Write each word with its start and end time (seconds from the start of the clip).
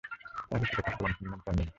তার 0.49 0.59
রচিত 0.61 0.77
কাব্যগ্রন্থের 0.79 1.25
নাম 1.25 1.39
"চন্দ্রাবতী"। 1.39 1.69